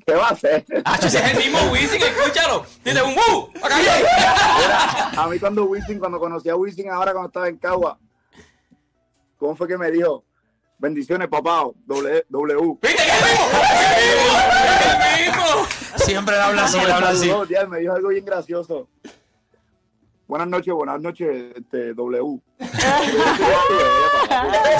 [0.06, 0.66] ¿Qué va a hacer?
[0.86, 2.66] Ah, ese es el mismo Wisin, escúchalo.
[2.84, 3.50] Dice un ¡uh!
[3.64, 3.98] ¡Acá viene!
[3.98, 7.98] Mira, a mí cuando Wisin, cuando conocí a Wisin ahora cuando estaba en Cagua,
[9.38, 10.24] ¿cómo fue que me dijo?
[10.82, 12.26] Bendiciones, papá, W.
[12.28, 12.78] w.
[12.82, 13.04] ¿Viste que
[15.28, 15.46] mismo?
[15.96, 17.32] Siempre habla así, habla así.
[17.70, 18.88] me dijo algo bien gracioso.
[20.26, 22.40] Buenas noches, buenas noches, este, W.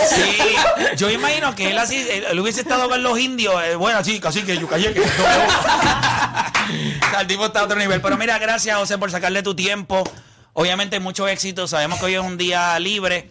[0.10, 0.56] Sí,
[0.98, 4.20] yo imagino que él así, él, él hubiese estado con los indios, eh, bueno, sí,
[4.20, 5.04] casi que yucayeque.
[7.20, 8.02] el tipo está a otro nivel.
[8.02, 10.04] Pero mira, gracias, José, por sacarle tu tiempo.
[10.54, 11.68] Obviamente, mucho éxito.
[11.68, 13.30] Sabemos que hoy es un día libre.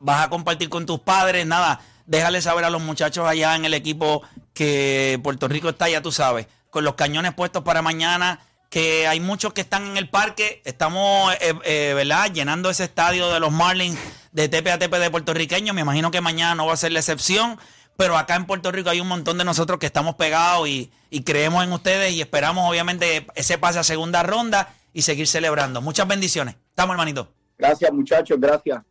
[0.00, 1.46] Vas a compartir con tus padres.
[1.46, 4.22] Nada, déjale saber a los muchachos allá en el equipo
[4.54, 8.40] que Puerto Rico está, ya tú sabes, con los cañones puestos para mañana.
[8.68, 10.60] Que hay muchos que están en el parque.
[10.64, 12.32] Estamos, eh, eh, ¿verdad?
[12.32, 13.98] Llenando ese estadio de los Marlins
[14.32, 15.74] de tepe a de puertorriqueños.
[15.74, 17.58] Me imagino que mañana no va a ser la excepción.
[17.96, 21.22] Pero acá en Puerto Rico hay un montón de nosotros que estamos pegados y, y
[21.22, 25.80] creemos en ustedes y esperamos, obviamente, ese pase a segunda ronda y seguir celebrando.
[25.80, 26.56] Muchas bendiciones.
[26.70, 27.32] Estamos, hermanito.
[27.58, 28.82] Gracias, muchachos, gracias.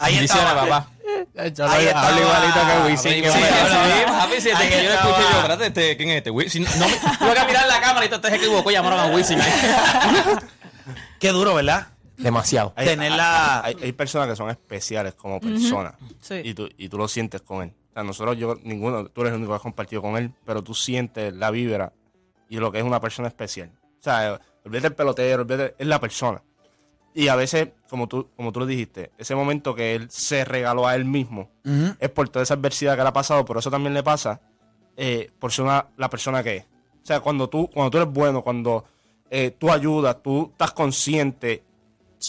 [0.00, 0.88] Ahí está, papá.
[1.54, 3.12] Yo Ahí hablo igualito que Wisin.
[3.12, 3.28] Sí, que
[4.06, 5.10] papi, si desde Ahí que yo lo estaba.
[5.10, 6.30] escuché yo, espérate, este, ¿quién es este?
[6.30, 6.64] Wisin.
[6.78, 9.38] No, me, tuve que mirar la cámara y todo se equivocó y llamaron a Wisin.
[11.18, 11.88] Qué duro, ¿verdad?
[12.16, 12.72] Demasiado.
[12.76, 13.62] Tenerla.
[13.64, 16.40] Hay, hay personas que son especiales como personas Sí.
[16.44, 17.74] y, tú, y tú lo sientes con él.
[17.90, 20.62] O sea, nosotros, yo, ninguno, tú eres el único que has compartido con él, pero
[20.62, 21.92] tú sientes la vibra
[22.48, 23.70] y lo que es una persona especial.
[23.98, 26.42] O sea, olvídate el pelotero, olvídate, es la persona.
[27.14, 30.86] Y a veces, como tú, como tú lo dijiste, ese momento que él se regaló
[30.86, 31.50] a él mismo
[31.98, 34.40] es por toda esa adversidad que le ha pasado, pero eso también le pasa
[34.96, 36.64] eh, por ser una- la persona que es.
[36.64, 38.84] O sea, cuando tú, cuando tú eres bueno, cuando
[39.30, 41.62] eh, tú ayudas, tú estás consciente,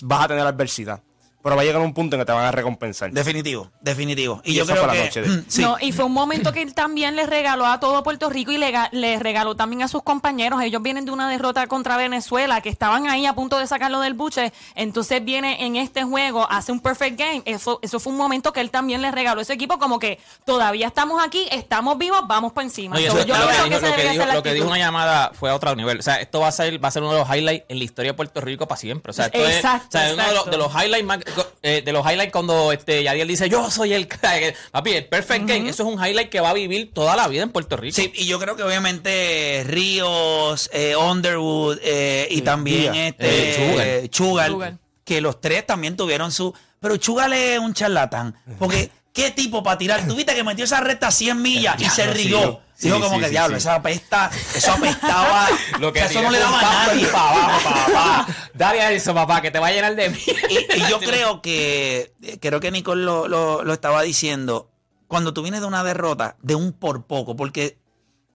[0.03, 1.01] vas a tener adversidad.
[1.43, 3.11] Pero va a llegar un punto en que te van a recompensar.
[3.11, 4.41] Definitivo, definitivo.
[4.43, 5.05] Y, Y yo esa creo fue la que.
[5.07, 5.43] noche de.
[5.51, 5.61] Sí.
[5.61, 8.57] No, y fue un momento que él también le regaló a todo Puerto Rico y
[8.57, 10.61] le, ga- le regaló también a sus compañeros.
[10.61, 14.13] Ellos vienen de una derrota contra Venezuela, que estaban ahí a punto de sacarlo del
[14.13, 14.53] buche.
[14.75, 17.41] Entonces viene en este juego, hace un perfect game.
[17.45, 20.19] Eso, eso fue un momento que él también le regaló a ese equipo, como que
[20.45, 22.95] todavía estamos aquí, estamos vivos, vamos por encima.
[22.95, 24.43] No, eso- yo lo, creo que dijo, esa lo que debería dijo- ser la lo
[24.43, 24.67] que dijo actitud.
[24.75, 25.99] una llamada fue a otro nivel.
[25.99, 27.83] O sea, esto va a ser, va a ser uno de los highlights en la
[27.83, 29.09] historia de Puerto Rico para siempre.
[29.11, 30.51] O sea, esto es, Exacto, o sea, es uno de los, exacto.
[30.51, 31.19] de los highlights más,
[31.63, 34.55] eh, de los highlights cuando este Yadiel dice yo soy el crack".
[34.71, 37.43] papi, el perfect game, eso es un highlight que va a vivir toda la vida
[37.43, 37.95] en Puerto Rico.
[37.95, 43.87] Sí, y yo creo que obviamente Ríos, eh, Underwood eh, y también este Eh, Chugal.
[43.87, 44.79] eh, Chugal, Chugal.
[45.03, 46.53] que los tres también tuvieron su.
[46.79, 48.35] Pero Chugal es un charlatán.
[48.57, 50.07] Porque, ¿qué tipo para tirar?
[50.07, 52.61] Tú viste que metió esa recta a 100 millas y se rió.
[52.75, 55.47] Sí, Dijo como sí, que sí, diablo, esa apesta, eso apestaba.
[55.79, 57.05] Lo que o sea, eso no le daba a nadie.
[57.07, 58.27] para abajo, papá.
[58.55, 60.17] Dale a eso, papá, que te va a llenar de mí.
[60.49, 64.71] Y, y yo creo que, creo que Nicole lo, lo- lo estaba diciendo,
[65.07, 67.77] cuando tú vienes de una derrota, de un por poco, porque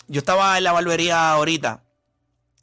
[0.07, 1.83] yo estaba en la barbería ahorita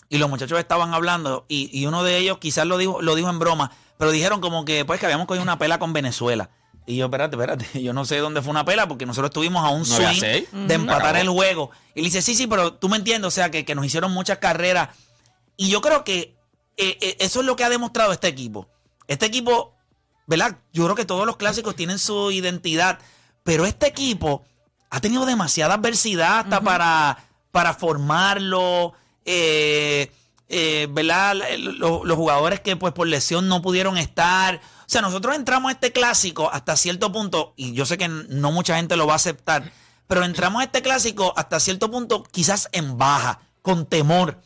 [0.07, 3.29] y los muchachos estaban hablando y, y uno de ellos quizás lo dijo, lo dijo
[3.29, 6.49] en broma, pero dijeron como que pues que habíamos cogido una pela con Venezuela.
[6.85, 9.69] Y yo, espérate, espérate, yo no sé dónde fue una pela porque nosotros estuvimos a
[9.69, 10.21] un a swing
[10.67, 11.21] de empatar Acabó.
[11.21, 11.71] el juego.
[11.95, 14.11] Y le dice, sí, sí, pero tú me entiendes, o sea, que, que nos hicieron
[14.11, 14.89] muchas carreras.
[15.55, 16.35] Y yo creo que
[16.77, 18.67] eh, eh, eso es lo que ha demostrado este equipo.
[19.07, 19.75] Este equipo,
[20.27, 20.57] ¿verdad?
[20.73, 22.99] Yo creo que todos los clásicos tienen su identidad,
[23.43, 24.43] pero este equipo
[24.89, 27.17] ha tenido demasiada adversidad hasta para,
[27.51, 28.93] para formarlo.
[29.25, 30.11] eh,
[30.55, 31.35] eh, ¿verdad?
[31.57, 34.57] Los, los jugadores que pues por lesión no pudieron estar.
[34.57, 38.51] O sea, nosotros entramos a este clásico hasta cierto punto, y yo sé que no
[38.51, 39.71] mucha gente lo va a aceptar,
[40.07, 44.39] pero entramos a este clásico hasta cierto punto quizás en baja, con temor.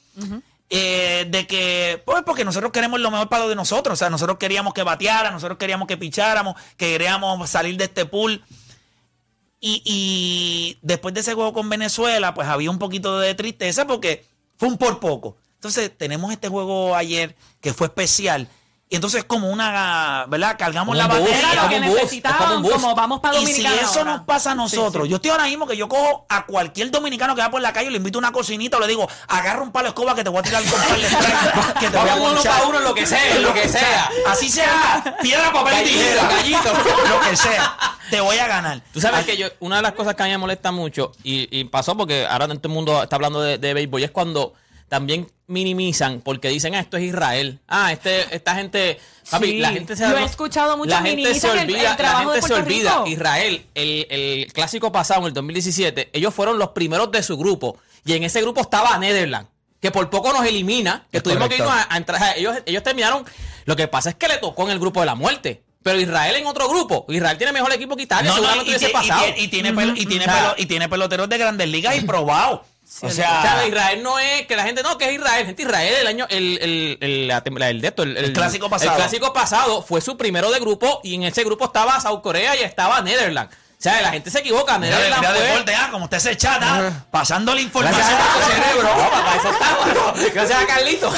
[0.70, 3.94] Eh, de que, pues porque nosotros queremos lo mejor para lo de nosotros.
[3.94, 8.06] O sea, nosotros queríamos que bateara, nosotros queríamos que picháramos, que queríamos salir de este
[8.06, 8.42] pool.
[9.60, 14.26] Y, y después de ese juego con Venezuela, pues había un poquito de tristeza porque
[14.56, 15.36] fue un por poco.
[15.58, 18.48] Entonces, tenemos este juego ayer que fue especial.
[18.90, 20.56] Y entonces como una, ¿verdad?
[20.58, 21.62] Cargamos la Era batería.
[21.62, 24.12] lo que necesitaban, como vamos para Y si Dominicana eso ahora.
[24.16, 27.42] nos pasa a nosotros, yo estoy ahora mismo que yo cojo a cualquier dominicano que
[27.42, 29.74] va por la calle y le invito a una cocinita o le digo, agarra un
[29.74, 31.04] palo de escoba que te voy a tirar con par de
[31.82, 32.54] que te voy a uno ponchar".
[32.56, 34.10] para uno lo que sea, en lo que sea.
[34.26, 36.24] Así sea, piedra, papel y tijera.
[36.30, 36.74] gallito.
[37.10, 37.78] Lo que sea.
[38.10, 38.82] Te voy a ganar.
[38.94, 41.50] Tú sabes que yo, una de las cosas que a mí me molesta mucho, y,
[41.52, 44.54] y pasó porque ahora todo el mundo está hablando de, de béisbol, y es cuando
[44.90, 47.60] también minimizan porque dicen, ah, esto es Israel.
[47.68, 49.00] Ah, este, esta gente.
[49.30, 51.64] Papi, Sí, la gente se yo he escuchado muchos La gente se minimizan el- el
[51.76, 52.92] olvida, la trabajo de gente se olvida.
[52.92, 53.08] Rico.
[53.08, 57.78] Israel, el, el clásico pasado, en el 2017, ellos fueron los primeros de su grupo.
[58.06, 59.50] Y en ese grupo estaba Netherlands,
[59.82, 62.38] que por poco nos elimina, que Es tuvimos que irnos a, a entrar.
[62.38, 63.26] Ellos, ellos terminaron.
[63.66, 65.64] Lo que pasa es que le tocó en el grupo de la muerte.
[65.84, 67.06] Pero Israel en otro grupo.
[67.10, 68.32] Israel tiene mejor equipo que Italia.
[68.32, 69.26] No, y, y- pasado.
[69.38, 71.96] y- y tiene, pelo- y, tiene O sea, pelo- y tiene peloteros de grandes ligas
[71.98, 72.62] y probados.
[73.02, 75.94] O o sea, Israel no es que la gente no que es Israel, gente Israel
[76.02, 78.92] el año el el el, el de esto, el, El clásico pasado.
[78.92, 82.56] El clásico pasado fue su primero de grupo y en ese grupo estaba South Corea
[82.56, 83.54] y estaba Netherlands.
[83.54, 87.54] O sea, la gente se equivoca, Netherlands fue deporte, ah, como usted se chata, pasando
[87.54, 88.96] la información Gracias a tu cerebro.
[88.96, 90.34] No, para eso estamos.
[90.34, 91.14] Gracias a Carlito.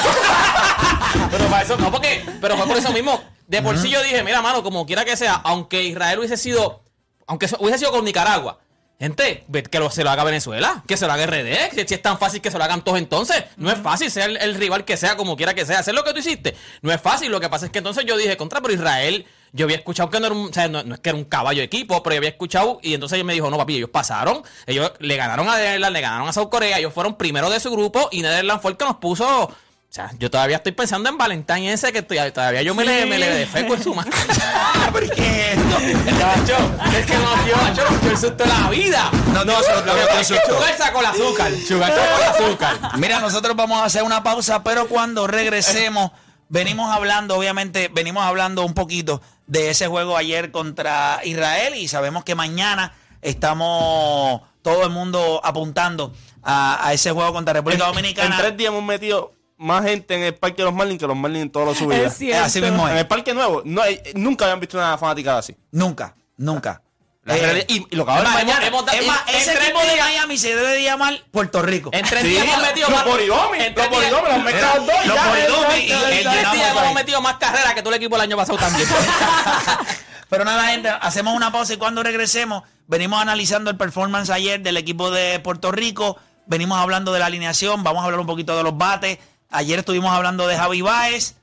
[1.30, 3.22] pero para eso no, porque pero fue por eso mismo.
[3.46, 6.82] De por sí yo dije, mira, mano, como quiera que sea, aunque Israel hubiese sido
[7.30, 8.58] aunque hubiese sido con Nicaragua,
[9.00, 12.02] gente, que lo, se lo haga Venezuela, que se lo haga RD, que si es
[12.02, 14.84] tan fácil que se lo hagan todos entonces, no es fácil ser el, el rival
[14.84, 17.40] que sea, como quiera que sea, hacer lo que tú hiciste, no es fácil, lo
[17.40, 20.26] que pasa es que entonces yo dije, contra, pero Israel, yo había escuchado que no
[20.26, 22.18] era un, o sea, no, no es que era un caballo de equipo, pero yo
[22.18, 25.56] había escuchado, y entonces ella me dijo, no papi, ellos pasaron, ellos le ganaron a
[25.56, 28.72] Netherlands, le ganaron a South Corea, ellos fueron primero de su grupo, y Netherlands fue
[28.72, 29.54] el que nos puso...
[29.90, 33.06] O sea, yo todavía estoy pensando en Valentine ese que estoy, todavía yo me le,
[33.06, 34.08] me le defeco en su mano.
[34.92, 36.16] ¿Pero qué es esto?
[36.16, 39.10] Chacho, es que nos dio, nos dio el susto de la vida.
[39.32, 40.54] No, no, se lo dio que susto.
[40.54, 41.52] Sugar sacó el azúcar.
[41.66, 42.98] Sugar sacó el azúcar.
[42.98, 46.12] Mira, nosotros vamos a hacer una pausa, pero cuando regresemos,
[46.48, 52.22] venimos hablando, obviamente, venimos hablando un poquito de ese juego ayer contra Israel y sabemos
[52.22, 56.14] que mañana estamos todo el mundo apuntando
[56.44, 58.36] a, a ese juego contra República En Dominicana.
[58.38, 61.42] tres días hemos metido más gente en el parque de los Marlins que los Marlins
[61.42, 62.12] en todos los subidas.
[62.12, 62.44] Es cierto.
[62.44, 62.92] Así mismo es.
[62.92, 65.54] En el parque nuevo, no hay- nunca habían visto una fanática así.
[65.70, 66.82] Nunca, nunca.
[67.26, 68.66] Eh, realidad- y, y lo que va a es mañana.
[68.66, 71.90] hemos- es más, en- ese equipo de Miami se debe de llamar Puerto Rico.
[71.92, 73.06] En tres Sí, días hemos metido los más.
[73.06, 74.96] Los Boridomi, los mezclados dos.
[75.04, 78.36] y Los En tres días hemos metido más carreras que todo el equipo el año
[78.36, 78.88] pasado también.
[80.28, 84.76] Pero nada, gente, hacemos una pausa y cuando regresemos, venimos analizando el performance ayer del
[84.76, 86.16] equipo de Puerto Rico.
[86.46, 89.18] Venimos hablando de la alineación, vamos a hablar un poquito de los bates.
[89.50, 91.34] Ayer estuvimos hablando de Javi Baez.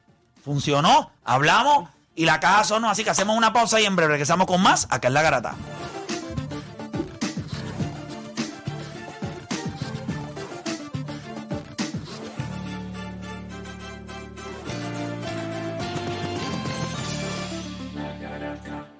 [0.43, 2.89] Funcionó, hablamos y la caja sonó.
[2.89, 5.55] Así que hacemos una pausa y en breve regresamos con más acá en La Garata.